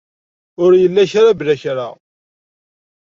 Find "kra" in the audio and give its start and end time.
1.11-1.31, 1.61-1.87